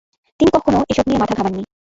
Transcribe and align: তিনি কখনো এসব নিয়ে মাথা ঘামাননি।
তিনি 0.39 0.49
কখনো 0.55 0.77
এসব 0.91 1.05
নিয়ে 1.07 1.21
মাথা 1.21 1.35
ঘামাননি। 1.37 1.63